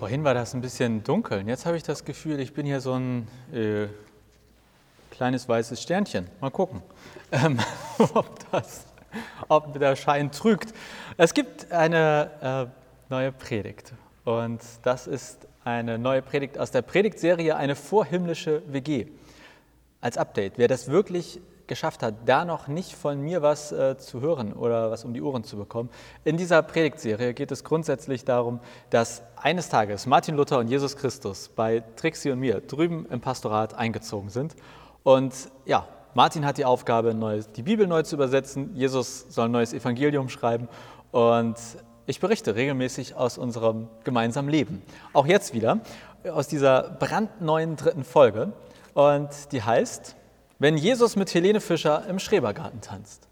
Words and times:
Vorhin 0.00 0.24
war 0.24 0.32
das 0.32 0.54
ein 0.54 0.62
bisschen 0.62 1.04
dunkel. 1.04 1.46
Jetzt 1.46 1.66
habe 1.66 1.76
ich 1.76 1.82
das 1.82 2.06
Gefühl, 2.06 2.40
ich 2.40 2.54
bin 2.54 2.64
hier 2.64 2.80
so 2.80 2.94
ein 2.94 3.28
äh, 3.52 3.86
kleines 5.10 5.46
weißes 5.46 5.82
Sternchen. 5.82 6.26
Mal 6.40 6.50
gucken, 6.50 6.80
ähm, 7.32 7.58
ob, 8.14 8.50
das, 8.50 8.86
ob 9.48 9.78
der 9.78 9.96
Schein 9.96 10.32
trügt. 10.32 10.72
Es 11.18 11.34
gibt 11.34 11.70
eine 11.70 12.70
äh, 12.70 13.12
neue 13.12 13.30
Predigt 13.30 13.92
und 14.24 14.62
das 14.84 15.06
ist 15.06 15.46
eine 15.64 15.98
neue 15.98 16.22
Predigt 16.22 16.56
aus 16.56 16.70
der 16.70 16.80
Predigtserie 16.80 17.54
Eine 17.54 17.76
vorhimmlische 17.76 18.62
WG. 18.72 19.06
Als 20.00 20.16
Update, 20.16 20.54
wer 20.56 20.68
das 20.68 20.88
wirklich 20.88 21.40
geschafft 21.70 22.02
hat, 22.02 22.14
da 22.26 22.44
noch 22.44 22.68
nicht 22.68 22.92
von 22.92 23.22
mir 23.22 23.40
was 23.40 23.72
äh, 23.72 23.96
zu 23.96 24.20
hören 24.20 24.52
oder 24.52 24.90
was 24.90 25.06
um 25.06 25.14
die 25.14 25.22
Ohren 25.22 25.44
zu 25.44 25.56
bekommen. 25.56 25.88
In 26.24 26.36
dieser 26.36 26.60
Predigtserie 26.62 27.32
geht 27.32 27.50
es 27.50 27.64
grundsätzlich 27.64 28.26
darum, 28.26 28.60
dass 28.90 29.22
eines 29.36 29.70
Tages 29.70 30.04
Martin 30.04 30.36
Luther 30.36 30.58
und 30.58 30.68
Jesus 30.68 30.96
Christus 30.96 31.48
bei 31.48 31.82
Trixie 31.96 32.32
und 32.32 32.40
mir 32.40 32.60
drüben 32.60 33.06
im 33.08 33.22
Pastorat 33.22 33.72
eingezogen 33.72 34.28
sind. 34.28 34.54
Und 35.04 35.32
ja, 35.64 35.86
Martin 36.12 36.44
hat 36.44 36.58
die 36.58 36.64
Aufgabe, 36.64 37.14
die 37.56 37.62
Bibel 37.62 37.86
neu 37.86 38.02
zu 38.02 38.16
übersetzen. 38.16 38.74
Jesus 38.74 39.26
soll 39.30 39.46
ein 39.46 39.52
neues 39.52 39.72
Evangelium 39.72 40.28
schreiben. 40.28 40.68
Und 41.12 41.56
ich 42.06 42.18
berichte 42.18 42.56
regelmäßig 42.56 43.14
aus 43.14 43.38
unserem 43.38 43.86
gemeinsamen 44.02 44.48
Leben. 44.48 44.82
Auch 45.12 45.26
jetzt 45.26 45.54
wieder 45.54 45.78
aus 46.28 46.48
dieser 46.48 46.90
brandneuen 46.98 47.76
dritten 47.76 48.02
Folge. 48.02 48.52
Und 48.92 49.30
die 49.52 49.62
heißt 49.62 50.16
wenn 50.60 50.76
Jesus 50.76 51.16
mit 51.16 51.34
Helene 51.34 51.60
Fischer 51.60 52.06
im 52.06 52.18
Schrebergarten 52.20 52.82
tanzt. 52.82 53.26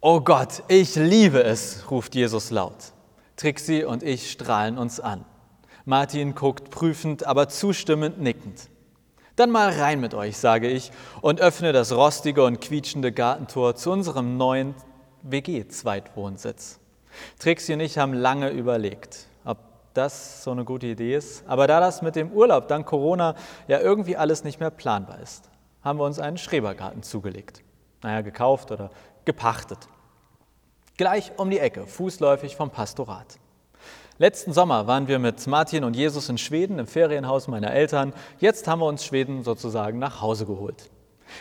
Oh 0.00 0.20
Gott, 0.20 0.62
ich 0.68 0.94
liebe 0.94 1.42
es, 1.42 1.90
ruft 1.90 2.14
Jesus 2.14 2.50
laut. 2.50 2.94
Trixie 3.36 3.84
und 3.84 4.02
ich 4.02 4.30
strahlen 4.30 4.78
uns 4.78 5.00
an. 5.00 5.24
Martin 5.84 6.34
guckt 6.34 6.70
prüfend, 6.70 7.26
aber 7.26 7.48
zustimmend 7.48 8.20
nickend. 8.20 8.70
Dann 9.34 9.50
mal 9.50 9.70
rein 9.70 10.00
mit 10.00 10.14
euch, 10.14 10.38
sage 10.38 10.68
ich, 10.68 10.92
und 11.22 11.40
öffne 11.40 11.72
das 11.72 11.92
rostige 11.92 12.44
und 12.44 12.60
quietschende 12.60 13.10
Gartentor 13.10 13.74
zu 13.74 13.90
unserem 13.90 14.36
neuen 14.36 14.74
WG-Zweitwohnsitz. 15.22 16.78
Trixie 17.40 17.74
und 17.74 17.80
ich 17.80 17.98
haben 17.98 18.14
lange 18.14 18.50
überlegt 18.50 19.26
das 19.94 20.44
so 20.44 20.50
eine 20.50 20.64
gute 20.64 20.86
Idee 20.86 21.16
ist. 21.16 21.44
Aber 21.46 21.66
da 21.66 21.80
das 21.80 22.02
mit 22.02 22.16
dem 22.16 22.32
Urlaub 22.32 22.68
dank 22.68 22.86
Corona 22.86 23.34
ja 23.68 23.80
irgendwie 23.80 24.16
alles 24.16 24.44
nicht 24.44 24.60
mehr 24.60 24.70
planbar 24.70 25.20
ist, 25.20 25.50
haben 25.82 25.98
wir 25.98 26.04
uns 26.04 26.18
einen 26.18 26.38
Schrebergarten 26.38 27.02
zugelegt. 27.02 27.62
Naja, 28.02 28.20
gekauft 28.22 28.70
oder 28.70 28.90
gepachtet. 29.24 29.78
Gleich 30.96 31.32
um 31.36 31.50
die 31.50 31.58
Ecke, 31.58 31.86
fußläufig 31.86 32.56
vom 32.56 32.70
Pastorat. 32.70 33.38
Letzten 34.18 34.52
Sommer 34.52 34.86
waren 34.86 35.08
wir 35.08 35.18
mit 35.18 35.46
Martin 35.46 35.82
und 35.84 35.96
Jesus 35.96 36.28
in 36.28 36.36
Schweden 36.36 36.78
im 36.78 36.86
Ferienhaus 36.86 37.48
meiner 37.48 37.72
Eltern. 37.72 38.12
Jetzt 38.38 38.68
haben 38.68 38.80
wir 38.80 38.86
uns 38.86 39.04
Schweden 39.04 39.42
sozusagen 39.42 39.98
nach 39.98 40.20
Hause 40.20 40.44
geholt. 40.44 40.90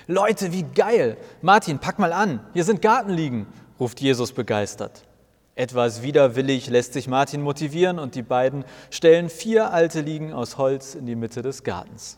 Leute, 0.08 0.54
wie 0.54 0.64
geil! 0.64 1.18
Martin, 1.42 1.80
pack 1.80 2.00
mal 2.00 2.14
an, 2.14 2.40
hier 2.54 2.64
sind 2.64 2.82
Gartenliegen, 2.82 3.48
ruft 3.80 4.00
Jesus 4.00 4.32
begeistert. 4.32 5.04
Etwas 5.60 6.04
widerwillig 6.04 6.70
lässt 6.70 6.94
sich 6.94 7.10
Martin 7.10 7.42
motivieren 7.42 8.00
und 8.00 8.16
die 8.16 8.22
beiden 8.22 8.64
stellen 8.92 9.28
vier 9.28 9.74
alte 9.74 10.00
Liegen 10.00 10.32
aus 10.32 10.58
Holz 10.58 10.96
in 10.96 11.06
die 11.06 11.18
Mitte 11.18 11.42
des 11.42 11.66
Gartens. 11.66 12.18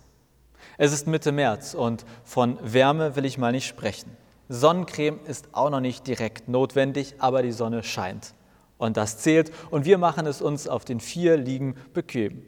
Es 0.78 0.94
ist 0.94 1.08
Mitte 1.08 1.32
März 1.32 1.74
und 1.74 2.06
von 2.24 2.60
Wärme 2.62 3.16
will 3.16 3.26
ich 3.26 3.40
mal 3.40 3.52
nicht 3.52 3.68
sprechen. 3.68 4.16
Sonnencreme 4.48 5.20
ist 5.26 5.48
auch 5.54 5.72
noch 5.72 5.80
nicht 5.80 6.06
direkt 6.06 6.50
notwendig, 6.50 7.16
aber 7.18 7.42
die 7.42 7.52
Sonne 7.52 7.82
scheint. 7.82 8.36
Und 8.78 8.96
das 8.96 9.18
zählt 9.18 9.52
und 9.72 9.86
wir 9.86 9.98
machen 9.98 10.28
es 10.28 10.44
uns 10.44 10.68
auf 10.68 10.86
den 10.86 11.00
vier 11.00 11.36
Liegen 11.36 11.74
bequem. 11.96 12.46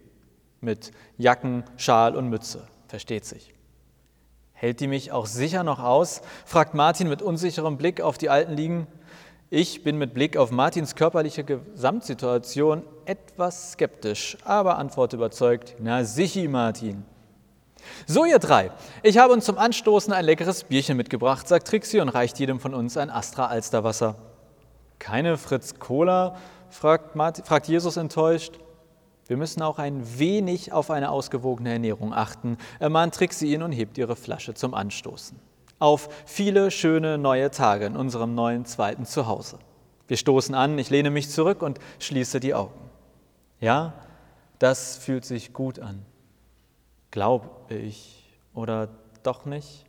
Mit 0.62 0.92
Jacken, 1.18 1.64
Schal 1.76 2.16
und 2.16 2.30
Mütze, 2.30 2.68
versteht 2.88 3.26
sich. 3.26 3.56
Hält 4.64 4.80
die 4.80 4.88
mich 4.88 5.12
auch 5.12 5.26
sicher 5.26 5.64
noch 5.64 5.80
aus? 5.80 6.22
fragt 6.46 6.76
Martin 6.76 7.10
mit 7.10 7.24
unsicherem 7.24 7.78
Blick 7.78 8.00
auf 8.00 8.20
die 8.20 8.30
alten 8.30 8.54
Liegen. 8.54 8.86
Ich 9.56 9.84
bin 9.84 10.00
mit 10.00 10.16
Blick 10.16 10.36
auf 10.36 10.50
Martins 10.50 10.96
körperliche 10.96 11.44
Gesamtsituation 11.44 12.82
etwas 13.06 13.74
skeptisch, 13.74 14.36
aber 14.44 14.80
antworte 14.80 15.16
überzeugt, 15.16 15.76
na 15.78 16.04
sichi 16.04 16.48
Martin. 16.48 17.06
So 18.08 18.26
ihr 18.26 18.40
drei, 18.40 18.72
ich 19.04 19.20
habe 19.20 19.32
uns 19.32 19.46
zum 19.46 19.60
Anstoßen 19.60 20.12
ein 20.12 20.26
leckeres 20.26 20.64
Bierchen 20.64 20.98
mitgebracht, 20.98 21.48
sagt 21.48 21.68
Trixie 21.68 22.00
und 22.00 22.10
reicht 22.10 22.40
jedem 22.40 22.60
von 22.60 22.74
uns 22.74 22.98
ein 22.98 23.12
Astra 23.12 23.46
Alsterwasser. 23.46 24.16
Keine 24.98 25.38
Fritz 25.38 25.76
Cola? 25.78 26.36
fragt, 26.72 27.16
Martin, 27.16 27.46
fragt 27.46 27.68
Jesus 27.68 27.96
enttäuscht. 27.96 28.60
Wir 29.28 29.38
müssen 29.38 29.62
auch 29.62 29.78
ein 29.78 30.18
wenig 30.18 30.74
auf 30.74 30.90
eine 30.90 31.12
ausgewogene 31.12 31.74
Ernährung 31.74 32.12
achten, 32.12 32.58
ermahnt 32.80 33.14
Trixie 33.14 33.54
ihn 33.54 33.62
und 33.62 33.72
hebt 33.72 34.00
ihre 34.00 34.16
Flasche 34.16 34.56
zum 34.56 34.74
Anstoßen 34.74 35.53
auf 35.84 36.08
viele 36.26 36.72
schöne 36.72 37.18
neue 37.18 37.52
Tage 37.52 37.86
in 37.86 37.98
unserem 37.98 38.36
neuen 38.36 38.64
zweiten 38.64 39.06
Zuhause. 39.06 39.60
Wir 40.08 40.16
stoßen 40.16 40.56
an, 40.56 40.80
ich 40.80 40.90
lehne 40.90 41.10
mich 41.10 41.30
zurück 41.30 41.62
und 41.62 41.78
schließe 42.00 42.40
die 42.40 42.54
Augen. 42.54 42.80
Ja, 43.60 43.92
das 44.60 44.96
fühlt 44.96 45.26
sich 45.26 45.52
gut 45.52 45.80
an. 45.80 46.06
Glaube 47.12 47.50
ich 47.68 48.24
oder 48.54 48.88
doch 49.24 49.44
nicht? 49.44 49.84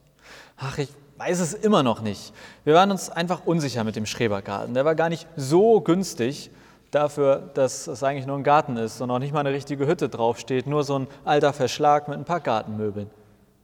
Ach, 0.57 0.79
ich 0.79 0.89
weiß 1.17 1.39
es 1.39 1.55
immer 1.55 1.85
noch 1.85 2.01
nicht. 2.01 2.33
Wir 2.65 2.75
waren 2.75 2.91
uns 2.91 3.09
einfach 3.09 3.47
unsicher 3.47 3.85
mit 3.85 3.95
dem 3.95 4.05
Schrebergarten. 4.05 4.75
Der 4.75 4.85
war 4.85 4.97
gar 4.97 5.09
nicht 5.09 5.29
so 5.37 5.81
günstig 5.81 6.51
dafür, 6.91 7.51
dass 7.55 7.87
es 7.87 8.03
eigentlich 8.03 8.27
nur 8.27 8.37
ein 8.37 8.43
Garten 8.43 8.77
ist 8.79 9.01
und 9.01 9.13
auch 9.13 9.21
nicht 9.21 9.33
mal 9.33 9.41
eine 9.41 9.53
richtige 9.53 9.87
Hütte 9.87 10.09
draufsteht, 10.09 10.67
nur 10.67 10.83
so 10.83 10.99
ein 10.99 11.07
alter 11.25 11.53
Verschlag 11.53 12.09
mit 12.09 12.19
ein 12.19 12.25
paar 12.25 12.41
Gartenmöbeln. 12.41 13.11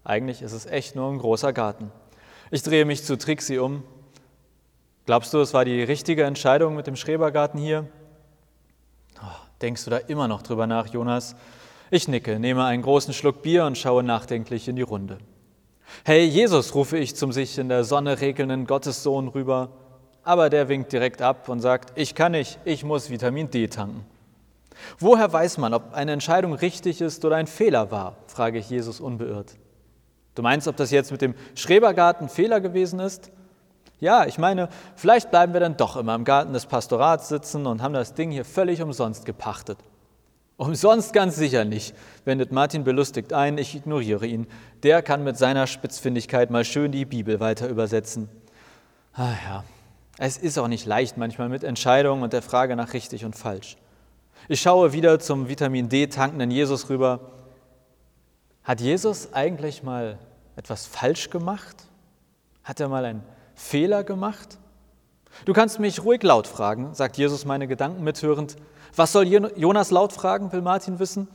Eigentlich 0.05 0.43
ist 0.43 0.53
es 0.53 0.67
echt 0.67 0.95
nur 0.95 1.11
ein 1.11 1.19
großer 1.19 1.53
Garten. 1.53 1.91
Ich 2.53 2.65
drehe 2.65 2.85
mich 2.85 3.05
zu 3.05 3.17
Trixie 3.17 3.59
um. 3.59 3.85
Glaubst 5.07 5.33
du, 5.33 5.39
es 5.39 5.55
war 5.55 5.65
die 5.65 5.85
richtige 5.85 6.25
Entscheidung 6.25 6.75
mit 6.75 6.89
dem 6.89 6.97
Schrebergarten 6.97 7.61
hier? 7.61 7.87
Oh, 9.23 9.27
denkst 9.63 9.85
du 9.85 9.91
da 9.91 9.99
immer 9.99 10.27
noch 10.27 10.43
drüber 10.43 10.67
nach, 10.67 10.89
Jonas? 10.89 11.37
Ich 11.93 12.09
nicke, 12.09 12.41
nehme 12.41 12.65
einen 12.65 12.83
großen 12.83 13.15
Schluck 13.15 13.43
Bier 13.43 13.67
und 13.67 13.79
schaue 13.79 14.03
nachdenklich 14.03 14.67
in 14.67 14.75
die 14.75 14.83
Runde. 14.83 15.19
Hey 16.05 16.25
Jesus, 16.25 16.75
rufe 16.75 16.99
ich 16.99 17.15
zum 17.15 17.31
sich 17.31 17.57
in 17.57 17.69
der 17.69 17.85
Sonne 17.85 18.21
regelnden 18.21 18.67
Gottessohn 18.67 19.29
rüber, 19.29 19.71
aber 20.25 20.51
der 20.51 20.69
winkt 20.69 20.93
direkt 20.93 21.23
ab 21.23 21.49
und 21.49 21.61
sagt, 21.61 21.93
ich 21.97 22.17
kann 22.17 22.33
nicht, 22.33 22.59
ich 22.65 22.83
muss 22.83 23.11
Vitamin 23.11 23.49
D 23.51 23.69
tanken. 23.69 24.05
Woher 24.99 25.33
weiß 25.33 25.59
man, 25.59 25.73
ob 25.73 25.95
eine 25.95 26.13
Entscheidung 26.13 26.55
richtig 26.55 27.01
ist 27.01 27.25
oder 27.25 27.37
ein 27.37 27.47
Fehler 27.47 27.93
war? 27.93 28.17
frage 28.27 28.59
ich 28.59 28.71
Jesus 28.71 28.99
unbeirrt. 28.99 29.55
Du 30.35 30.43
meinst, 30.43 30.69
ob 30.69 30.77
das 30.77 30.91
jetzt 30.91 31.11
mit 31.11 31.23
dem 31.23 31.35
Schrebergarten 31.55 32.29
Fehler 32.29 32.61
gewesen 32.61 33.01
ist? 33.01 33.31
Ja, 33.99 34.25
ich 34.25 34.39
meine, 34.39 34.69
vielleicht 34.97 35.31
bleiben 35.31 35.53
wir 35.53 35.61
dann 35.61 35.77
doch 35.77 35.97
immer 35.97 36.15
im 36.15 36.25
Garten 36.25 36.53
des 36.53 36.67
Pastorats 36.67 37.29
sitzen 37.29 37.67
und 37.67 37.83
haben 37.83 37.93
das 37.93 38.15
Ding 38.15 38.31
hier 38.31 38.45
völlig 38.45 38.81
umsonst 38.81 39.27
gepachtet. 39.27 39.79
Umsonst 40.57 41.13
ganz 41.13 41.37
sicher 41.37 41.65
nicht, 41.65 41.95
wendet 42.25 42.53
Martin 42.53 42.85
belustigt 42.85 43.33
ein, 43.33 43.59
ich 43.59 43.75
ignoriere 43.75 44.27
ihn. 44.27 44.47
Der 44.83 45.03
kann 45.03 45.25
mit 45.25 45.37
seiner 45.39 45.67
Spitzfindigkeit 45.67 46.51
mal 46.51 46.65
schön 46.65 46.93
die 46.93 47.05
Bibel 47.07 47.41
weiter 47.41 47.69
übersetzen. 47.69 48.29
Ah 49.15 49.33
ja, 49.47 49.65
es 50.19 50.37
ist 50.37 50.59
auch 50.59 50.69
nicht 50.69 50.87
leicht 50.87 51.17
manchmal 51.17 51.49
mit 51.49 51.65
Entscheidungen 51.65 52.23
und 52.23 52.33
der 52.33 52.43
Frage 52.43 52.77
nach 52.77 52.93
richtig 52.93 53.25
und 53.25 53.37
falsch. 53.37 53.77
Ich 54.49 54.61
schaue 54.61 54.93
wieder 54.93 55.19
zum 55.19 55.49
Vitamin 55.49 55.89
D 55.89 56.07
tankenden 56.07 56.51
Jesus 56.51 56.89
rüber 56.91 57.21
hat 58.71 58.81
Jesus 58.81 59.33
eigentlich 59.33 59.83
mal 59.83 60.17
etwas 60.55 60.87
falsch 60.87 61.31
gemacht? 61.31 61.75
Hat 62.63 62.79
er 62.79 62.89
mal 62.89 63.05
einen 63.05 63.25
Fehler 63.57 64.05
gemacht? 64.05 64.59
Du 65.45 65.53
kannst 65.53 65.81
mich 65.81 66.05
ruhig 66.05 66.23
laut 66.23 66.47
fragen, 66.47 66.95
sagt 66.95 67.17
Jesus 67.17 67.45
meine 67.45 67.67
Gedanken 67.67 68.05
mithörend. 68.05 68.55
Was 68.95 69.11
soll 69.11 69.27
Jonas 69.27 69.91
laut 69.91 70.13
fragen, 70.13 70.53
will 70.53 70.63
Martin 70.63 71.01
wissen. 71.01 71.27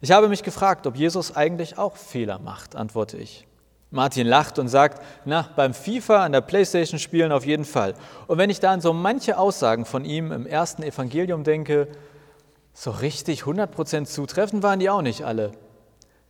Ich 0.00 0.10
habe 0.10 0.28
mich 0.28 0.42
gefragt, 0.42 0.88
ob 0.88 0.96
Jesus 0.96 1.36
eigentlich 1.36 1.78
auch 1.78 1.94
Fehler 1.94 2.40
macht, 2.40 2.74
antworte 2.74 3.18
ich. 3.18 3.46
Martin 3.92 4.26
lacht 4.26 4.58
und 4.58 4.66
sagt, 4.66 5.00
na, 5.24 5.48
beim 5.54 5.74
FIFA 5.74 6.24
an 6.24 6.32
der 6.32 6.40
Playstation 6.40 6.98
spielen 6.98 7.30
auf 7.30 7.46
jeden 7.46 7.64
Fall. 7.64 7.94
Und 8.26 8.38
wenn 8.38 8.50
ich 8.50 8.58
da 8.58 8.72
an 8.72 8.80
so 8.80 8.92
manche 8.92 9.38
Aussagen 9.38 9.84
von 9.84 10.04
ihm 10.04 10.32
im 10.32 10.44
ersten 10.44 10.82
Evangelium 10.82 11.44
denke, 11.44 11.86
so 12.72 12.90
richtig 12.90 13.42
100% 13.42 14.06
zutreffend 14.06 14.64
waren 14.64 14.80
die 14.80 14.90
auch 14.90 15.02
nicht 15.02 15.22
alle. 15.22 15.52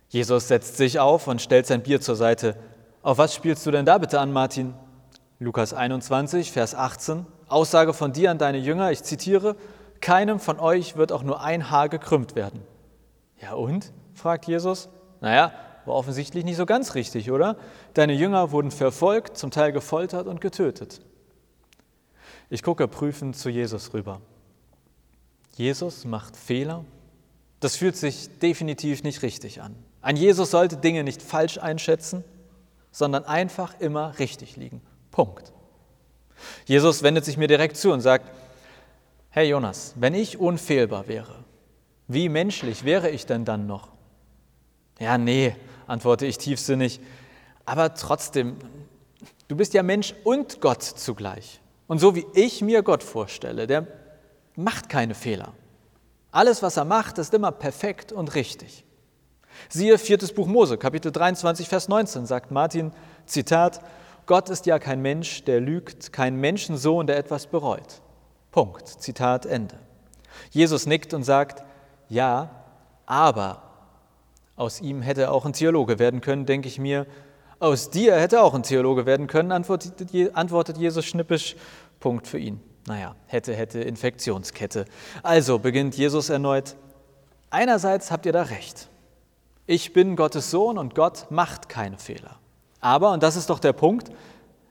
Jesus 0.09 0.47
setzt 0.47 0.77
sich 0.77 0.99
auf 0.99 1.27
und 1.27 1.41
stellt 1.41 1.67
sein 1.67 1.83
Bier 1.83 2.01
zur 2.01 2.15
Seite. 2.15 2.55
Auf 3.01 3.17
was 3.17 3.33
spielst 3.33 3.65
du 3.65 3.71
denn 3.71 3.85
da 3.85 3.97
bitte 3.97 4.19
an, 4.19 4.31
Martin? 4.31 4.73
Lukas 5.39 5.73
21, 5.73 6.51
Vers 6.51 6.75
18. 6.75 7.25
Aussage 7.47 7.93
von 7.93 8.13
dir 8.13 8.31
an 8.31 8.37
deine 8.37 8.57
Jünger, 8.57 8.91
ich 8.91 9.03
zitiere, 9.03 9.55
keinem 10.01 10.39
von 10.39 10.59
euch 10.59 10.95
wird 10.95 11.11
auch 11.11 11.23
nur 11.23 11.41
ein 11.41 11.69
Haar 11.69 11.89
gekrümmt 11.89 12.35
werden. 12.35 12.61
Ja 13.41 13.53
und? 13.53 13.91
fragt 14.13 14.47
Jesus. 14.47 14.89
Naja, 15.21 15.51
war 15.85 15.95
offensichtlich 15.95 16.45
nicht 16.45 16.57
so 16.57 16.65
ganz 16.65 16.95
richtig, 16.95 17.31
oder? 17.31 17.57
Deine 17.93 18.13
Jünger 18.13 18.51
wurden 18.51 18.71
verfolgt, 18.71 19.37
zum 19.37 19.51
Teil 19.51 19.71
gefoltert 19.71 20.27
und 20.27 20.41
getötet. 20.41 21.01
Ich 22.49 22.63
gucke 22.63 22.87
prüfend 22.87 23.35
zu 23.35 23.49
Jesus 23.49 23.93
rüber. 23.93 24.21
Jesus 25.55 26.05
macht 26.05 26.35
Fehler. 26.35 26.85
Das 27.59 27.75
fühlt 27.75 27.95
sich 27.95 28.39
definitiv 28.39 29.03
nicht 29.03 29.21
richtig 29.21 29.61
an. 29.61 29.75
Ein 30.05 30.17
Jesus 30.17 30.51
sollte 30.51 30.77
Dinge 30.77 31.03
nicht 31.03 31.23
falsch 31.23 31.57
einschätzen, 31.57 32.23
sondern 32.91 33.25
einfach 33.25 33.73
immer 33.79 34.19
richtig 34.19 34.55
liegen. 34.55 34.83
Punkt. 35.09 35.51
Jesus 36.67 37.01
wendet 37.01 37.25
sich 37.25 37.37
mir 37.37 37.47
direkt 37.47 37.75
zu 37.75 37.91
und 37.91 38.01
sagt, 38.01 38.31
Hey 39.31 39.49
Jonas, 39.49 39.95
wenn 39.95 40.13
ich 40.13 40.37
unfehlbar 40.37 41.07
wäre, 41.07 41.43
wie 42.07 42.29
menschlich 42.29 42.83
wäre 42.83 43.09
ich 43.09 43.25
denn 43.25 43.45
dann 43.45 43.65
noch? 43.65 43.87
Ja, 44.99 45.17
nee, 45.17 45.55
antworte 45.87 46.27
ich 46.27 46.37
tiefsinnig, 46.37 46.99
aber 47.65 47.95
trotzdem, 47.95 48.57
du 49.47 49.55
bist 49.55 49.73
ja 49.73 49.81
Mensch 49.81 50.13
und 50.23 50.61
Gott 50.61 50.83
zugleich. 50.83 51.61
Und 51.87 51.97
so 51.97 52.15
wie 52.15 52.27
ich 52.35 52.61
mir 52.61 52.83
Gott 52.83 53.01
vorstelle, 53.01 53.65
der 53.65 53.87
macht 54.55 54.87
keine 54.87 55.15
Fehler. 55.15 55.53
Alles, 56.29 56.61
was 56.61 56.77
er 56.77 56.85
macht, 56.85 57.17
ist 57.17 57.33
immer 57.33 57.51
perfekt 57.51 58.11
und 58.11 58.35
richtig. 58.35 58.85
Siehe 59.69 59.97
viertes 59.97 60.33
Buch 60.33 60.47
Mose, 60.47 60.77
Kapitel 60.77 61.11
23, 61.11 61.67
Vers 61.67 61.87
19, 61.87 62.25
sagt 62.25 62.51
Martin, 62.51 62.91
Zitat, 63.25 63.81
Gott 64.25 64.49
ist 64.49 64.65
ja 64.65 64.79
kein 64.79 65.01
Mensch, 65.01 65.43
der 65.43 65.61
lügt, 65.61 66.11
kein 66.11 66.35
Menschensohn, 66.37 67.07
der 67.07 67.17
etwas 67.17 67.47
bereut. 67.47 68.01
Punkt. 68.51 68.87
Zitat 68.87 69.45
Ende. 69.45 69.75
Jesus 70.49 70.85
nickt 70.85 71.13
und 71.13 71.23
sagt, 71.23 71.63
ja, 72.09 72.49
aber 73.05 73.61
aus 74.55 74.81
ihm 74.81 75.01
hätte 75.01 75.31
auch 75.31 75.45
ein 75.45 75.53
Theologe 75.53 75.99
werden 75.99 76.21
können, 76.21 76.45
denke 76.45 76.67
ich 76.67 76.79
mir. 76.79 77.05
Aus 77.59 77.89
dir 77.89 78.15
hätte 78.15 78.41
auch 78.41 78.53
ein 78.53 78.63
Theologe 78.63 79.05
werden 79.05 79.27
können, 79.27 79.51
antwortet 79.51 80.77
Jesus 80.77 81.05
schnippisch. 81.05 81.55
Punkt 81.99 82.27
für 82.27 82.37
ihn. 82.37 82.59
Naja, 82.87 83.15
hätte, 83.27 83.53
hätte, 83.55 83.79
Infektionskette. 83.81 84.85
Also 85.23 85.59
beginnt 85.59 85.95
Jesus 85.95 86.29
erneut. 86.29 86.75
Einerseits 87.49 88.11
habt 88.11 88.25
ihr 88.25 88.33
da 88.33 88.43
recht. 88.43 88.89
Ich 89.67 89.93
bin 89.93 90.15
Gottes 90.15 90.51
Sohn 90.51 90.77
und 90.77 90.93
Gott 90.93 91.25
macht 91.31 91.69
keine 91.69 91.97
Fehler. 91.97 92.37
Aber, 92.81 93.11
und 93.13 93.23
das 93.23 93.35
ist 93.35 93.49
doch 93.49 93.59
der 93.59 93.73
Punkt, 93.73 94.11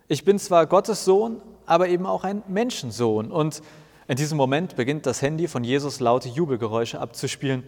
ich 0.06 0.25
bin 0.25 0.38
zwar 0.38 0.67
Gottes 0.67 1.05
Sohn, 1.05 1.41
aber 1.67 1.88
eben 1.88 2.06
auch 2.06 2.23
ein 2.23 2.43
Menschensohn. 2.46 3.32
Und 3.32 3.61
in 4.06 4.17
diesem 4.17 4.37
Moment 4.37 4.76
beginnt 4.76 5.06
das 5.06 5.20
Handy 5.20 5.49
von 5.49 5.64
Jesus 5.64 5.99
laute 5.99 6.29
Jubelgeräusche 6.29 7.00
abzuspielen. 7.00 7.64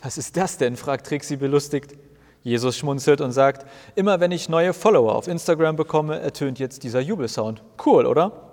Was 0.00 0.16
ist 0.16 0.36
das 0.36 0.58
denn? 0.58 0.76
fragt 0.76 1.06
Trixie 1.06 1.36
belustigt. 1.36 1.96
Jesus 2.42 2.76
schmunzelt 2.76 3.20
und 3.20 3.32
sagt, 3.32 3.66
immer 3.96 4.20
wenn 4.20 4.30
ich 4.30 4.48
neue 4.48 4.72
Follower 4.72 5.14
auf 5.14 5.26
Instagram 5.26 5.76
bekomme, 5.76 6.20
ertönt 6.20 6.58
jetzt 6.58 6.84
dieser 6.84 7.00
Jubelsound. 7.00 7.62
Cool, 7.84 8.06
oder? 8.06 8.50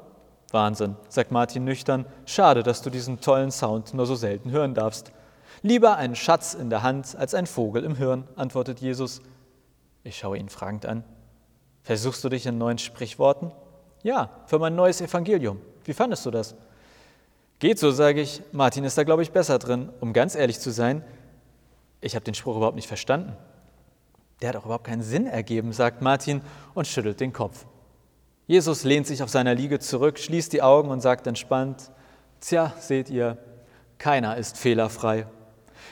Wahnsinn, 0.51 0.95
sagt 1.07 1.31
Martin 1.31 1.65
nüchtern. 1.65 2.05
Schade, 2.25 2.63
dass 2.63 2.81
du 2.81 2.89
diesen 2.89 3.21
tollen 3.21 3.51
Sound 3.51 3.93
nur 3.93 4.05
so 4.05 4.15
selten 4.15 4.51
hören 4.51 4.73
darfst. 4.73 5.11
Lieber 5.61 5.97
ein 5.97 6.15
Schatz 6.15 6.53
in 6.53 6.69
der 6.69 6.83
Hand 6.83 7.15
als 7.15 7.33
ein 7.33 7.47
Vogel 7.47 7.83
im 7.83 7.95
Hirn, 7.95 8.27
antwortet 8.35 8.79
Jesus. 8.79 9.21
Ich 10.03 10.17
schaue 10.17 10.37
ihn 10.37 10.49
fragend 10.49 10.85
an. 10.85 11.03
Versuchst 11.83 12.23
du 12.23 12.29
dich 12.29 12.45
in 12.45 12.57
neuen 12.57 12.77
Sprichworten? 12.77 13.51
Ja, 14.03 14.29
für 14.45 14.59
mein 14.59 14.75
neues 14.75 15.01
Evangelium. 15.01 15.59
Wie 15.83 15.93
fandest 15.93 16.25
du 16.25 16.31
das? 16.31 16.55
Geht 17.59 17.79
so, 17.79 17.91
sage 17.91 18.21
ich. 18.21 18.43
Martin 18.51 18.83
ist 18.83 18.97
da, 18.97 19.03
glaube 19.03 19.23
ich, 19.23 19.31
besser 19.31 19.57
drin. 19.57 19.89
Um 19.99 20.13
ganz 20.13 20.35
ehrlich 20.35 20.59
zu 20.59 20.69
sein, 20.69 21.03
ich 22.01 22.15
habe 22.15 22.23
den 22.23 22.35
Spruch 22.35 22.57
überhaupt 22.57 22.75
nicht 22.75 22.87
verstanden. 22.87 23.35
Der 24.41 24.49
hat 24.49 24.55
auch 24.55 24.65
überhaupt 24.65 24.83
keinen 24.83 25.01
Sinn 25.01 25.25
ergeben, 25.25 25.73
sagt 25.73 26.01
Martin 26.01 26.41
und 26.75 26.85
schüttelt 26.85 27.19
den 27.19 27.33
Kopf. 27.33 27.65
Jesus 28.45 28.83
lehnt 28.83 29.07
sich 29.07 29.23
auf 29.23 29.29
seiner 29.29 29.55
Liege 29.55 29.79
zurück, 29.79 30.19
schließt 30.19 30.53
die 30.53 30.61
Augen 30.61 30.89
und 30.89 31.01
sagt 31.01 31.25
entspannt, 31.25 31.91
Tja, 32.39 32.71
seht 32.79 33.09
ihr, 33.09 33.37
keiner 33.97 34.37
ist 34.37 34.57
fehlerfrei. 34.57 35.25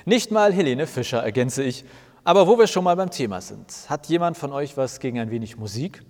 Nicht 0.06 0.30
mal 0.30 0.54
Helene 0.54 0.86
Fischer, 0.86 1.24
ergänze 1.24 1.64
ich. 1.64 1.84
Aber 2.24 2.48
wo 2.48 2.60
wir 2.60 2.68
schon 2.68 2.84
mal 2.84 2.96
beim 2.96 3.10
Thema 3.10 3.42
sind, 3.42 3.74
hat 3.88 4.08
jemand 4.08 4.38
von 4.38 4.54
euch 4.54 4.78
was 4.78 5.00
gegen 5.00 5.20
ein 5.20 5.32
wenig 5.32 5.58
Musik? 5.58 6.04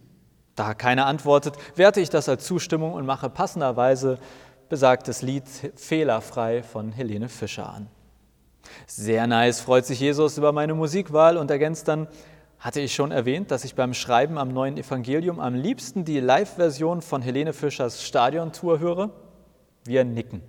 Da 0.56 0.74
keiner 0.74 1.06
antwortet, 1.06 1.56
werte 1.76 2.02
ich 2.02 2.10
das 2.10 2.28
als 2.28 2.46
Zustimmung 2.46 2.94
und 2.94 3.06
mache 3.06 3.30
passenderweise 3.30 4.18
besagtes 4.68 5.22
Lied 5.22 5.44
Fehlerfrei 5.76 6.62
von 6.62 6.92
Helene 6.92 7.30
Fischer 7.30 7.70
an. 7.70 7.88
Sehr 8.86 9.28
nice, 9.28 9.62
freut 9.62 9.86
sich 9.86 10.00
Jesus 10.00 10.38
über 10.38 10.52
meine 10.52 10.74
Musikwahl 10.74 11.38
und 11.38 11.50
ergänzt 11.50 11.88
dann, 11.88 12.08
hatte 12.60 12.82
ich 12.82 12.96
schon 12.96 13.12
erwähnt, 13.12 13.52
dass 13.52 13.64
ich 13.64 13.76
beim 13.76 13.94
Schreiben 13.94 14.38
am 14.38 14.50
neuen 14.50 14.78
Evangelium 14.78 15.40
am 15.40 15.54
liebsten 15.54 16.04
die 16.04 16.20
Live-Version 16.20 17.02
von 17.02 17.22
Helene 17.22 17.54
Fischers 17.54 18.04
Stadiontour 18.04 18.80
höre? 18.80 19.12
Wir 19.84 20.04
nicken. 20.04 20.42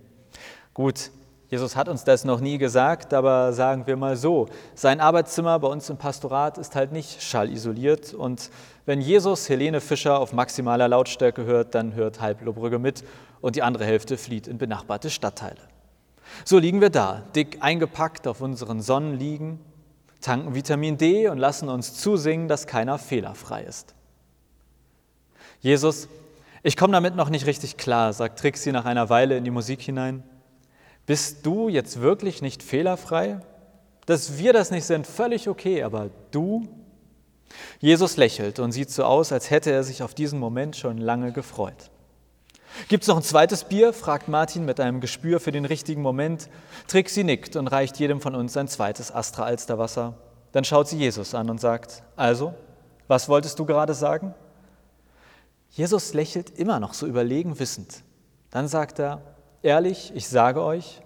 Gut, 0.73 1.11
Jesus 1.49 1.77
hat 1.77 1.89
uns 1.89 2.03
das 2.03 2.25
noch 2.25 2.41
nie 2.41 2.59
gesagt, 2.59 3.15
aber 3.15 3.53
sagen 3.53 3.87
wir 3.87 3.97
mal 3.97 4.17
so, 4.17 4.49
sein 4.75 5.01
Arbeitszimmer 5.01 5.59
bei 5.61 5.69
uns 5.69 5.89
im 5.89 5.97
Pastorat 5.97 6.59
ist 6.59 6.75
halt 6.75 6.91
nicht 6.91 7.23
schallisoliert 7.23 8.15
und 8.15 8.51
wenn 8.85 9.01
Jesus 9.01 9.49
Helene 9.49 9.81
Fischer 9.81 10.19
auf 10.19 10.33
maximaler 10.33 10.89
Lautstärke 10.89 11.45
hört, 11.45 11.75
dann 11.75 11.95
hört 11.95 12.21
halb 12.21 12.43
Lobrügge 12.43 12.81
mit 12.81 13.05
und 13.41 13.55
die 13.55 13.63
andere 13.63 13.85
Hälfte 13.85 14.17
flieht 14.17 14.49
in 14.49 14.59
benachbarte 14.59 15.09
Stadtteile. 15.09 15.61
So 16.45 16.59
liegen 16.59 16.81
wir 16.81 16.91
da, 16.91 17.23
dick 17.37 17.59
eingepackt 17.61 18.27
auf 18.27 18.41
unseren 18.41 18.81
Sonnenliegen, 18.81 19.61
tanken 20.21 20.57
Vitamin 20.57 20.97
D 20.97 21.29
und 21.29 21.39
lassen 21.39 21.69
uns 21.69 21.95
zusingen, 21.95 22.49
dass 22.49 22.67
keiner 22.67 22.99
fehlerfrei 22.99 23.63
ist. 23.63 23.95
Jesus, 25.61 26.09
ich 26.65 26.77
komme 26.77 26.93
damit 26.93 27.15
noch 27.15 27.29
nicht 27.29 27.47
richtig 27.47 27.77
klar, 27.77 28.13
sagt 28.13 28.41
Trixie 28.41 28.73
nach 28.73 28.85
einer 28.85 29.09
Weile 29.09 29.37
in 29.37 29.45
die 29.45 29.53
Musik 29.53 29.81
hinein. 29.81 30.25
Bist 31.07 31.47
du 31.47 31.69
jetzt 31.69 32.01
wirklich 32.01 32.43
nicht 32.43 32.63
fehlerfrei? 32.63 33.41
Dass 34.07 34.39
wir 34.39 34.53
das 34.53 34.71
nicht 34.71 34.85
sind, 34.85 35.07
völlig 35.07 35.49
okay, 35.49 35.83
aber 35.83 36.11
du? 36.31 36.69
Jesus 37.81 38.17
lächelt 38.17 38.59
und 38.59 38.73
sieht 38.73 38.91
so 38.91 39.05
aus, 39.05 39.33
als 39.33 39.51
hätte 39.51 39.71
er 39.71 39.85
sich 39.85 40.03
auf 40.03 40.15
diesen 40.15 40.39
Moment 40.39 40.77
schon 40.77 40.99
lange 40.99 41.33
gefreut. 41.33 41.91
Gibt 42.89 43.05
es 43.05 43.09
noch 43.09 43.17
ein 43.17 43.23
zweites 43.23 43.65
Bier? 43.65 43.93
fragt 43.93 44.29
Martin 44.29 44.65
mit 44.65 44.81
einem 44.81 45.01
Gespür 45.01 45.41
für 45.41 45.53
den 45.53 45.65
richtigen 45.65 46.03
Moment. 46.03 46.49
Trixie 46.89 47.25
nickt 47.25 47.57
und 47.57 47.69
reicht 47.69 47.99
jedem 47.99 48.21
von 48.21 48.35
uns 48.35 48.57
ein 48.57 48.69
zweites 48.69 49.15
Astra 49.15 49.45
Alsterwasser. 49.45 50.15
Dann 50.53 50.65
schaut 50.65 50.89
sie 50.89 50.99
Jesus 50.99 51.35
an 51.35 51.49
und 51.49 51.61
sagt, 51.61 52.03
also, 52.17 52.55
was 53.09 53.29
wolltest 53.29 53.59
du 53.59 53.65
gerade 53.65 53.95
sagen? 53.95 54.35
Jesus 55.71 56.15
lächelt 56.15 56.51
immer 56.59 56.81
noch 56.81 56.95
so 56.95 57.07
überlegen 57.07 57.59
wissend. 57.59 58.03
Dann 58.51 58.69
sagt 58.69 58.99
er, 58.99 59.23
Ehrlich, 59.67 60.13
ich 60.15 60.29
sage 60.29 60.63
euch, 60.63 61.01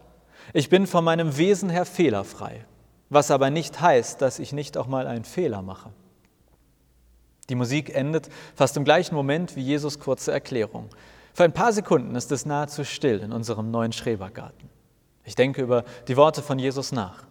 ich 0.52 0.69
bin 0.69 0.87
von 0.87 1.02
meinem 1.02 1.38
Wesen 1.38 1.71
her 1.71 1.87
fehlerfrei, 1.87 2.67
was 3.09 3.31
aber 3.31 3.49
nicht 3.49 3.81
heißt, 3.81 4.21
dass 4.21 4.38
ich 4.38 4.52
nicht 4.52 4.76
auch 4.76 4.87
mal 4.87 5.07
einen 5.07 5.25
Fehler 5.25 5.62
mache. 5.62 5.88
Die 7.49 7.55
Musik 7.55 7.88
endet 7.95 8.29
fast 8.55 8.76
im 8.76 8.85
gleichen 8.85 9.14
Moment 9.14 9.57
wie 9.57 9.62
Jesus 9.62 9.99
kurze 9.99 10.33
Erklärung. 10.33 10.90
Für 11.33 11.45
ein 11.45 11.55
paar 11.55 11.73
Sekunden 11.73 12.14
ist 12.17 12.31
es 12.33 12.45
nahezu 12.45 12.85
still 12.85 13.21
in 13.21 13.33
unserem 13.33 13.71
neuen 13.71 13.93
Schrebergarten. 13.93 14.69
Ich 15.25 15.37
denke 15.37 15.62
über 15.62 15.85
die 16.07 16.19
Worte 16.19 16.43
von 16.43 16.59
Jesus 16.59 16.93
nach. 16.93 17.25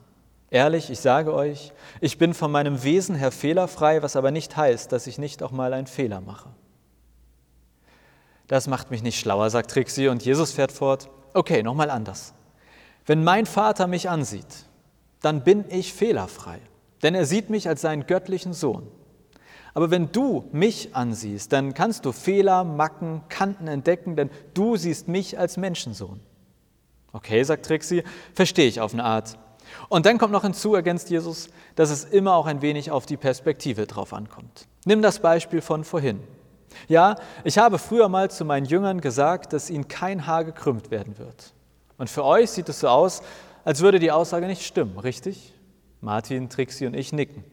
Ehrlich, 0.50 0.90
ich 0.90 1.00
sage 1.00 1.32
euch, 1.32 1.74
ich 2.02 2.18
bin 2.18 2.34
von 2.34 2.52
meinem 2.52 2.82
Wesen 2.82 3.14
her 3.14 3.32
fehlerfrei, 3.32 4.02
was 4.02 4.16
aber 4.16 4.32
nicht 4.32 4.58
heißt, 4.58 4.92
dass 4.92 5.06
ich 5.06 5.20
nicht 5.20 5.44
auch 5.44 5.52
mal 5.52 5.74
einen 5.74 5.86
Fehler 5.86 6.22
mache. 6.22 6.50
Das 8.48 8.66
macht 8.66 8.90
mich 8.90 9.04
nicht 9.04 9.20
schlauer, 9.20 9.52
sagt 9.52 9.70
Trixie, 9.70 10.08
und 10.08 10.26
Jesus 10.26 10.54
fährt 10.54 10.72
fort. 10.72 11.08
Okay, 11.34 11.64
nochmal 11.64 11.90
anders. 11.90 12.34
Wenn 13.06 13.24
mein 13.24 13.46
Vater 13.46 13.88
mich 13.88 14.10
ansieht, 14.10 14.66
dann 15.22 15.44
bin 15.44 15.66
ich 15.70 15.94
fehlerfrei, 15.94 16.60
denn 17.04 17.16
er 17.16 17.26
sieht 17.26 17.50
mich 17.50 17.68
als 17.68 17.82
seinen 17.82 18.08
göttlichen 18.08 18.54
Sohn. 18.54 18.88
Aber 19.74 19.92
wenn 19.92 20.12
du 20.12 20.46
mich 20.52 20.96
ansiehst, 20.96 21.54
dann 21.54 21.74
kannst 21.74 22.06
du 22.06 22.12
Fehler, 22.12 22.64
Macken, 22.64 23.22
Kanten 23.30 23.68
entdecken, 23.68 24.16
denn 24.16 24.30
du 24.54 24.76
siehst 24.76 25.08
mich 25.08 25.38
als 25.38 25.58
Menschensohn. 25.58 26.20
Okay, 27.12 27.44
sagt 27.44 27.66
Trixie, 27.66 28.04
verstehe 28.34 28.68
ich 28.68 28.82
auf 28.82 28.94
eine 28.94 29.04
Art. 29.04 29.38
Und 29.88 30.06
dann 30.06 30.18
kommt 30.18 30.32
noch 30.32 30.44
hinzu, 30.44 30.76
ergänzt 30.76 31.10
Jesus, 31.10 31.50
dass 31.76 31.90
es 31.90 32.04
immer 32.04 32.34
auch 32.34 32.48
ein 32.48 32.62
wenig 32.62 32.92
auf 32.92 33.06
die 33.06 33.18
Perspektive 33.18 33.88
drauf 33.88 34.14
ankommt. 34.14 34.68
Nimm 34.86 35.02
das 35.02 35.20
Beispiel 35.20 35.62
von 35.62 35.84
vorhin. 35.84 36.20
Ja, 36.88 37.16
ich 37.44 37.58
habe 37.58 37.78
früher 37.80 38.10
mal 38.10 38.32
zu 38.32 38.46
meinen 38.46 38.66
Jüngern 38.66 39.02
gesagt, 39.02 39.54
dass 39.54 39.70
ihnen 39.70 39.88
kein 39.88 40.28
Haar 40.28 40.44
gekrümmt 40.44 40.92
werden 40.92 41.18
wird. 41.18 41.54
Und 41.98 42.10
für 42.10 42.24
euch 42.24 42.52
sieht 42.52 42.70
es 42.70 42.80
so 42.80 42.88
aus, 42.88 43.22
als 43.66 43.82
würde 43.82 44.00
die 44.00 44.12
Aussage 44.12 44.48
nicht 44.48 44.66
stimmen, 44.66 44.98
richtig? 44.98 45.54
Martin, 46.02 46.50
Trixie 46.50 46.88
und 46.88 46.94
ich 46.94 47.12
nicken. 47.12 47.44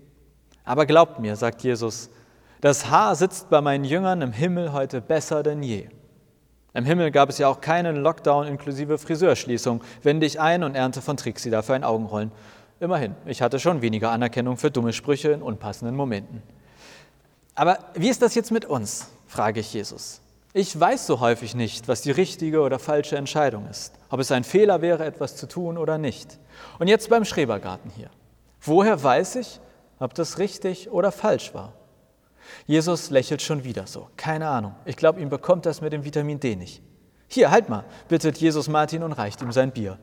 Aber 0.65 0.87
glaubt 0.87 1.19
mir, 1.19 1.37
sagt 1.37 1.63
Jesus, 1.63 2.11
das 2.61 2.91
Haar 2.91 3.15
sitzt 3.17 3.51
bei 3.51 3.61
meinen 3.61 3.85
Jüngern 3.85 4.23
im 4.23 4.33
Himmel 4.33 4.73
heute 4.73 5.01
besser 5.01 5.43
denn 5.43 5.63
je. 5.63 5.89
Im 6.75 6.85
Himmel 6.85 7.11
gab 7.11 7.29
es 7.29 7.39
ja 7.39 7.49
auch 7.49 7.61
keinen 7.61 7.97
Lockdown 7.97 8.47
inklusive 8.47 8.99
Friseurschließung. 8.99 9.83
Wende 10.03 10.27
ich 10.27 10.41
ein 10.41 10.63
und 10.63 10.75
ernte 10.75 11.01
von 11.01 11.17
Trixie 11.17 11.51
dafür 11.51 11.75
ein 11.75 11.85
Augenrollen. 11.85 12.33
Immerhin, 12.81 13.15
ich 13.25 13.41
hatte 13.41 13.59
schon 13.59 13.81
weniger 13.81 14.11
Anerkennung 14.11 14.59
für 14.59 14.71
dumme 14.71 14.93
Sprüche 14.93 15.31
in 15.31 15.41
unpassenden 15.41 15.97
Momenten. 15.97 16.43
Aber 17.57 17.79
wie 17.95 18.09
ist 18.09 18.23
das 18.23 18.35
jetzt 18.35 18.53
mit 18.53 18.65
uns? 18.65 19.09
frage 19.27 19.61
ich 19.61 19.73
Jesus. 19.73 20.21
Ich 20.53 20.79
weiß 20.79 21.07
so 21.07 21.21
häufig 21.21 21.55
nicht, 21.55 21.89
was 21.89 22.03
die 22.03 22.11
richtige 22.11 22.61
oder 22.61 22.79
falsche 22.79 23.17
Entscheidung 23.17 23.67
ist, 23.69 23.93
ob 24.09 24.21
es 24.21 24.31
ein 24.31 24.45
Fehler 24.45 24.81
wäre, 24.81 25.05
etwas 25.05 25.37
zu 25.37 25.49
tun 25.49 25.77
oder 25.77 25.99
nicht. 25.99 26.39
Und 26.79 26.89
jetzt 26.89 27.11
beim 27.11 27.25
Schrebergarten 27.25 27.91
hier. 27.91 28.11
Woher 28.63 29.03
weiß 29.03 29.37
ich, 29.37 29.61
ob 29.99 30.15
das 30.15 30.39
richtig 30.39 30.91
oder 30.91 31.13
falsch 31.13 31.53
war? 31.53 31.73
Jesus 32.67 33.11
lächelt 33.11 33.43
schon 33.43 33.65
wieder 33.65 33.87
so. 33.87 34.09
Keine 34.17 34.49
Ahnung. 34.49 34.75
Ich 34.85 34.97
glaube, 34.97 35.21
ihm 35.21 35.29
bekommt 35.29 35.67
das 35.67 35.81
mit 35.81 35.93
dem 35.93 36.05
Vitamin 36.05 36.41
D 36.41 36.57
nicht. 36.57 36.83
Hier, 37.29 37.51
halt 37.51 37.69
mal, 37.69 37.85
bittet 38.09 38.39
Jesus 38.39 38.69
Martin 38.69 39.03
und 39.03 39.13
reicht 39.13 39.43
ihm 39.43 39.53
sein 39.53 39.73
Bier. 39.73 39.99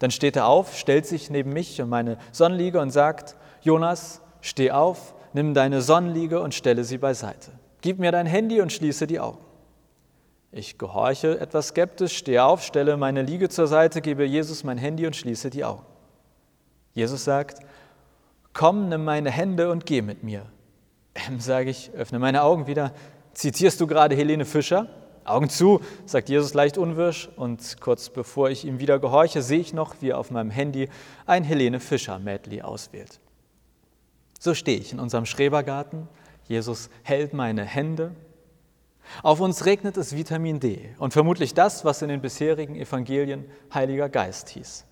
Dann 0.00 0.10
steht 0.10 0.36
er 0.36 0.46
auf, 0.46 0.76
stellt 0.76 1.06
sich 1.06 1.30
neben 1.30 1.52
mich 1.52 1.80
und 1.80 1.88
meine 1.88 2.18
Sonnenliege 2.32 2.80
und 2.80 2.90
sagt, 2.90 3.36
Jonas, 3.62 4.20
steh 4.40 4.70
auf, 4.70 5.13
nimm 5.34 5.52
deine 5.52 5.82
Sonnenliege 5.82 6.40
und 6.40 6.54
stelle 6.54 6.84
sie 6.84 6.96
beiseite. 6.96 7.50
Gib 7.82 7.98
mir 7.98 8.12
dein 8.12 8.26
Handy 8.26 8.62
und 8.62 8.72
schließe 8.72 9.06
die 9.06 9.20
Augen. 9.20 9.44
Ich 10.50 10.78
gehorche 10.78 11.38
etwas 11.40 11.68
skeptisch, 11.68 12.16
stehe 12.16 12.44
auf, 12.44 12.62
stelle 12.62 12.96
meine 12.96 13.22
Liege 13.22 13.48
zur 13.48 13.66
Seite, 13.66 14.00
gebe 14.00 14.24
Jesus 14.24 14.64
mein 14.64 14.78
Handy 14.78 15.06
und 15.06 15.16
schließe 15.16 15.50
die 15.50 15.64
Augen. 15.64 15.82
Jesus 16.94 17.24
sagt, 17.24 17.58
komm, 18.52 18.88
nimm 18.88 19.04
meine 19.04 19.30
Hände 19.30 19.70
und 19.70 19.84
geh 19.84 20.00
mit 20.00 20.22
mir. 20.22 20.46
Ähm, 21.28 21.40
sage 21.40 21.70
ich, 21.70 21.90
öffne 21.92 22.20
meine 22.20 22.42
Augen 22.42 22.66
wieder. 22.66 22.92
Zitierst 23.34 23.80
du 23.80 23.86
gerade 23.86 24.14
Helene 24.14 24.44
Fischer? 24.44 24.88
Augen 25.24 25.48
zu, 25.48 25.80
sagt 26.06 26.28
Jesus 26.28 26.54
leicht 26.54 26.78
unwirsch 26.78 27.28
und 27.36 27.80
kurz 27.80 28.10
bevor 28.10 28.50
ich 28.50 28.64
ihm 28.64 28.78
wieder 28.78 28.98
gehorche, 28.98 29.42
sehe 29.42 29.58
ich 29.58 29.72
noch, 29.72 29.96
wie 30.00 30.10
er 30.10 30.18
auf 30.18 30.30
meinem 30.30 30.50
Handy 30.50 30.88
ein 31.26 31.44
Helene 31.44 31.80
Fischer 31.80 32.18
Medley 32.18 32.62
auswählt. 32.62 33.20
So 34.44 34.52
stehe 34.52 34.76
ich 34.76 34.92
in 34.92 35.00
unserem 35.00 35.24
Schrebergarten. 35.24 36.06
Jesus 36.48 36.90
hält 37.02 37.32
meine 37.32 37.64
Hände. 37.64 38.14
Auf 39.22 39.40
uns 39.40 39.64
regnet 39.64 39.96
es 39.96 40.14
Vitamin 40.14 40.60
D 40.60 40.90
und 40.98 41.14
vermutlich 41.14 41.54
das, 41.54 41.86
was 41.86 42.02
in 42.02 42.10
den 42.10 42.20
bisherigen 42.20 42.76
Evangelien 42.76 43.46
Heiliger 43.72 44.10
Geist 44.10 44.50
hieß. 44.50 44.84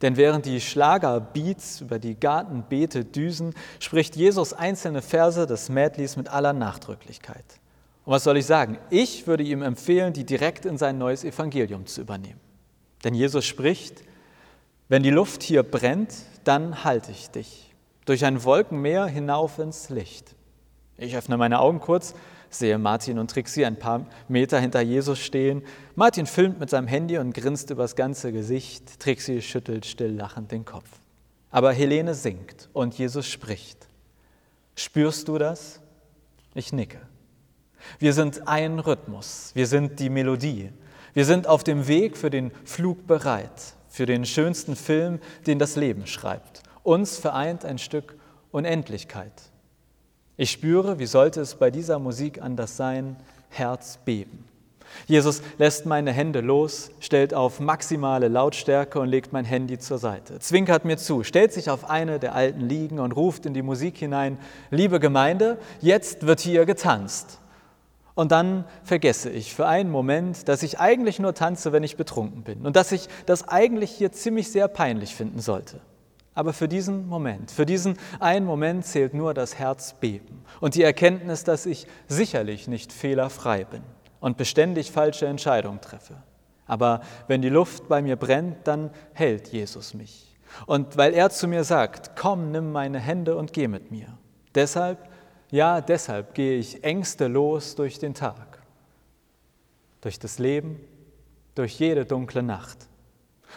Denn 0.00 0.16
während 0.16 0.46
die 0.46 0.62
Schlagerbeats 0.62 1.82
über 1.82 1.98
die 1.98 2.18
Gartenbeete 2.18 3.04
düsen, 3.04 3.54
spricht 3.78 4.16
Jesus 4.16 4.54
einzelne 4.54 5.02
Verse 5.02 5.46
des 5.46 5.68
Medleys 5.68 6.16
mit 6.16 6.30
aller 6.30 6.54
Nachdrücklichkeit. 6.54 7.44
Und 8.06 8.14
was 8.14 8.24
soll 8.24 8.38
ich 8.38 8.46
sagen? 8.46 8.78
Ich 8.88 9.26
würde 9.26 9.42
ihm 9.42 9.60
empfehlen, 9.60 10.14
die 10.14 10.24
direkt 10.24 10.64
in 10.64 10.78
sein 10.78 10.96
neues 10.96 11.24
Evangelium 11.24 11.84
zu 11.84 12.00
übernehmen. 12.00 12.40
Denn 13.04 13.12
Jesus 13.12 13.44
spricht, 13.44 14.02
wenn 14.88 15.02
die 15.02 15.10
Luft 15.10 15.42
hier 15.42 15.62
brennt, 15.62 16.14
dann 16.44 16.84
halte 16.84 17.10
ich 17.10 17.28
dich 17.28 17.67
durch 18.08 18.24
ein 18.24 18.44
Wolkenmeer 18.44 19.06
hinauf 19.06 19.58
ins 19.58 19.88
Licht. 19.90 20.34
Ich 20.96 21.16
öffne 21.16 21.36
meine 21.36 21.60
Augen 21.60 21.80
kurz 21.80 22.14
sehe 22.50 22.78
Martin 22.78 23.18
und 23.18 23.30
Trixie 23.30 23.64
ein 23.64 23.78
paar 23.78 24.06
Meter 24.28 24.60
hinter 24.60 24.80
Jesus 24.80 25.18
stehen. 25.18 25.62
Martin 25.94 26.26
filmt 26.26 26.60
mit 26.60 26.70
seinem 26.70 26.86
Handy 26.86 27.18
und 27.18 27.34
grinst 27.34 27.70
übers 27.70 27.96
ganze 27.96 28.32
Gesicht. 28.32 29.00
Trixie 29.00 29.42
schüttelt 29.42 29.86
still 29.86 30.12
lachend 30.12 30.52
den 30.52 30.64
Kopf. 30.64 30.88
Aber 31.50 31.72
Helene 31.72 32.14
singt 32.14 32.68
und 32.72 32.96
Jesus 32.98 33.26
spricht. 33.26 33.86
Spürst 34.74 35.28
du 35.28 35.38
das? 35.38 35.80
Ich 36.54 36.72
nicke. 36.72 37.00
Wir 37.98 38.12
sind 38.12 38.46
ein 38.48 38.78
Rhythmus, 38.78 39.52
wir 39.54 39.66
sind 39.66 39.98
die 40.00 40.10
Melodie. 40.10 40.70
Wir 41.14 41.24
sind 41.24 41.46
auf 41.46 41.64
dem 41.64 41.88
Weg 41.88 42.16
für 42.16 42.28
den 42.28 42.52
Flug 42.64 43.06
bereit, 43.06 43.74
für 43.88 44.04
den 44.04 44.24
schönsten 44.24 44.76
Film, 44.76 45.20
den 45.46 45.58
das 45.58 45.74
Leben 45.76 46.06
schreibt. 46.06 46.62
Uns 46.88 47.18
vereint 47.18 47.66
ein 47.66 47.76
Stück 47.76 48.16
Unendlichkeit. 48.50 49.30
Ich 50.38 50.50
spüre, 50.50 50.98
wie 50.98 51.04
sollte 51.04 51.42
es 51.42 51.56
bei 51.56 51.70
dieser 51.70 51.98
Musik 51.98 52.40
anders 52.40 52.78
sein, 52.78 53.16
Herz 53.50 53.98
beben. 54.06 54.48
Jesus 55.06 55.42
lässt 55.58 55.84
meine 55.84 56.12
Hände 56.12 56.40
los, 56.40 56.90
stellt 57.00 57.34
auf 57.34 57.60
maximale 57.60 58.28
Lautstärke 58.28 59.00
und 59.00 59.10
legt 59.10 59.34
mein 59.34 59.44
Handy 59.44 59.78
zur 59.78 59.98
Seite, 59.98 60.38
zwinkert 60.38 60.86
mir 60.86 60.96
zu, 60.96 61.24
stellt 61.24 61.52
sich 61.52 61.68
auf 61.68 61.90
eine 61.90 62.18
der 62.18 62.34
alten 62.34 62.62
Liegen 62.62 63.00
und 63.00 63.12
ruft 63.12 63.44
in 63.44 63.52
die 63.52 63.60
Musik 63.60 63.98
hinein, 63.98 64.38
liebe 64.70 64.98
Gemeinde, 64.98 65.58
jetzt 65.82 66.26
wird 66.26 66.40
hier 66.40 66.64
getanzt. 66.64 67.38
Und 68.14 68.32
dann 68.32 68.64
vergesse 68.82 69.28
ich 69.28 69.54
für 69.54 69.66
einen 69.66 69.90
Moment, 69.90 70.48
dass 70.48 70.62
ich 70.62 70.80
eigentlich 70.80 71.18
nur 71.18 71.34
tanze, 71.34 71.70
wenn 71.70 71.84
ich 71.84 71.98
betrunken 71.98 72.44
bin 72.44 72.64
und 72.64 72.76
dass 72.76 72.92
ich 72.92 73.10
das 73.26 73.46
eigentlich 73.46 73.90
hier 73.90 74.10
ziemlich 74.10 74.50
sehr 74.50 74.68
peinlich 74.68 75.14
finden 75.14 75.40
sollte. 75.40 75.82
Aber 76.38 76.52
für 76.52 76.68
diesen 76.68 77.08
Moment, 77.08 77.50
für 77.50 77.66
diesen 77.66 77.98
einen 78.20 78.46
Moment 78.46 78.86
zählt 78.86 79.12
nur 79.12 79.34
das 79.34 79.58
Herzbeben 79.58 80.44
und 80.60 80.76
die 80.76 80.84
Erkenntnis, 80.84 81.42
dass 81.42 81.66
ich 81.66 81.88
sicherlich 82.06 82.68
nicht 82.68 82.92
fehlerfrei 82.92 83.64
bin 83.64 83.82
und 84.20 84.36
beständig 84.36 84.92
falsche 84.92 85.26
Entscheidungen 85.26 85.80
treffe. 85.80 86.14
Aber 86.64 87.00
wenn 87.26 87.42
die 87.42 87.48
Luft 87.48 87.88
bei 87.88 88.02
mir 88.02 88.14
brennt, 88.14 88.68
dann 88.68 88.92
hält 89.14 89.48
Jesus 89.48 89.94
mich. 89.94 90.38
Und 90.66 90.96
weil 90.96 91.12
er 91.12 91.30
zu 91.30 91.48
mir 91.48 91.64
sagt, 91.64 92.14
komm, 92.14 92.52
nimm 92.52 92.70
meine 92.70 93.00
Hände 93.00 93.36
und 93.36 93.52
geh 93.52 93.66
mit 93.66 93.90
mir. 93.90 94.16
Deshalb, 94.54 95.08
ja, 95.50 95.80
deshalb 95.80 96.34
gehe 96.34 96.56
ich 96.56 96.84
ängstelos 96.84 97.74
durch 97.74 97.98
den 97.98 98.14
Tag, 98.14 98.62
durch 100.02 100.20
das 100.20 100.38
Leben, 100.38 100.78
durch 101.56 101.80
jede 101.80 102.04
dunkle 102.04 102.44
Nacht. 102.44 102.86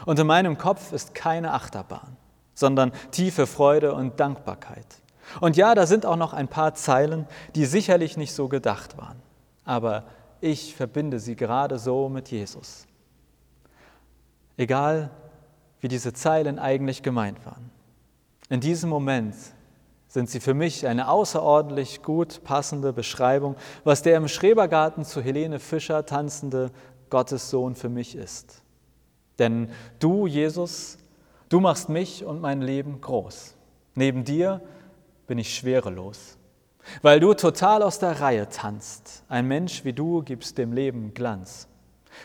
Und 0.08 0.18
in 0.18 0.26
meinem 0.26 0.58
Kopf 0.58 0.92
ist 0.94 1.14
keine 1.14 1.54
Achterbahn 1.54 2.18
sondern 2.54 2.92
tiefe 3.12 3.48
Freude 3.48 3.94
und 3.94 4.20
Dankbarkeit. 4.20 4.88
Und 5.40 5.56
ja, 5.56 5.76
da 5.76 5.86
sind 5.86 6.06
auch 6.06 6.18
noch 6.18 6.34
ein 6.34 6.48
paar 6.48 6.74
Zeilen, 6.74 7.28
die 7.56 7.66
sicherlich 7.66 8.18
nicht 8.18 8.34
so 8.34 8.48
gedacht 8.48 8.98
waren, 8.98 9.22
aber 9.64 10.06
ich 10.42 10.76
verbinde 10.76 11.20
sie 11.20 11.36
gerade 11.36 11.80
so 11.80 12.10
mit 12.10 12.30
Jesus. 12.30 12.86
Egal, 14.58 15.12
wie 15.80 15.88
diese 15.88 16.14
Zeilen 16.14 16.60
eigentlich 16.60 17.04
gemeint 17.04 17.46
waren. 17.46 17.70
In 18.50 18.60
diesem 18.60 18.90
Moment 18.90 19.36
sind 20.08 20.30
sie 20.30 20.42
für 20.42 20.54
mich 20.54 20.86
eine 20.88 21.08
außerordentlich 21.08 22.04
gut 22.04 22.44
passende 22.44 22.92
Beschreibung, 22.92 23.56
was 23.84 24.02
der 24.02 24.18
im 24.18 24.28
Schrebergarten 24.28 25.06
zu 25.06 25.22
Helene 25.22 25.60
Fischer 25.60 26.06
tanzende 26.06 26.72
Gottessohn 27.10 27.76
für 27.76 27.90
mich 27.90 28.16
ist. 28.16 28.62
Denn 29.40 29.70
du, 30.00 30.28
Jesus, 30.28 30.98
Du 31.52 31.60
machst 31.60 31.90
mich 31.90 32.24
und 32.24 32.40
mein 32.40 32.62
Leben 32.62 33.02
groß. 33.02 33.56
Neben 33.96 34.24
dir 34.24 34.62
bin 35.28 35.38
ich 35.38 35.54
schwerelos. 35.54 36.38
Weil 37.02 37.20
du 37.20 37.34
total 37.34 37.84
aus 37.84 38.00
der 38.00 38.22
Reihe 38.22 38.48
tanzt. 38.48 39.26
Ein 39.28 39.50
Mensch 39.50 39.84
wie 39.84 39.92
du 39.92 40.24
gibst 40.24 40.58
dem 40.58 40.72
Leben 40.72 41.14
Glanz. 41.14 41.68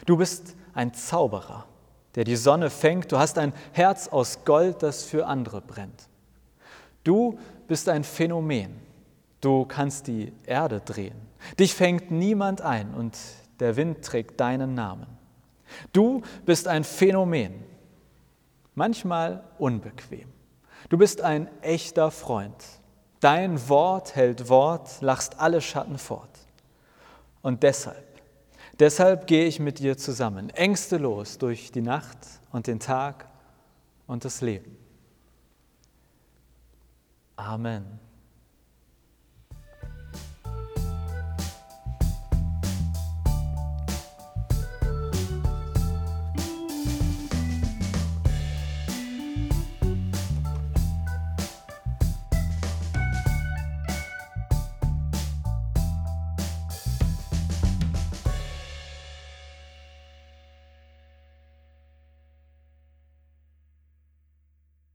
Du 0.06 0.16
bist 0.16 0.54
ein 0.74 0.94
Zauberer, 0.94 1.66
der 2.14 2.22
die 2.22 2.36
Sonne 2.36 2.70
fängt. 2.70 3.10
Du 3.10 3.18
hast 3.18 3.36
ein 3.38 3.52
Herz 3.72 4.06
aus 4.06 4.44
Gold, 4.44 4.84
das 4.84 5.02
für 5.02 5.26
andere 5.26 5.60
brennt. 5.60 6.08
Du 7.02 7.36
bist 7.66 7.88
ein 7.88 8.04
Phänomen. 8.04 8.76
Du 9.40 9.64
kannst 9.64 10.06
die 10.06 10.32
Erde 10.46 10.80
drehen. 10.84 11.20
Dich 11.58 11.74
fängt 11.74 12.12
niemand 12.12 12.60
ein 12.60 12.94
und 12.94 13.18
der 13.58 13.74
Wind 13.74 14.04
trägt 14.04 14.38
deinen 14.38 14.74
Namen. 14.74 15.08
Du 15.92 16.22
bist 16.44 16.68
ein 16.68 16.84
Phänomen 16.84 17.75
manchmal 18.76 19.42
unbequem. 19.58 20.28
Du 20.88 20.96
bist 20.96 21.20
ein 21.20 21.48
echter 21.62 22.12
Freund. 22.12 22.54
Dein 23.18 23.68
Wort 23.68 24.14
hält 24.14 24.48
Wort, 24.48 25.00
lachst 25.00 25.40
alle 25.40 25.60
Schatten 25.60 25.98
fort. 25.98 26.30
Und 27.42 27.64
deshalb, 27.64 28.04
deshalb 28.78 29.26
gehe 29.26 29.46
ich 29.46 29.58
mit 29.58 29.80
dir 29.80 29.96
zusammen, 29.96 30.50
ängstelos 30.50 31.38
durch 31.38 31.72
die 31.72 31.80
Nacht 31.80 32.18
und 32.52 32.68
den 32.68 32.78
Tag 32.78 33.26
und 34.06 34.24
das 34.24 34.42
Leben. 34.42 34.76
Amen. 37.36 38.05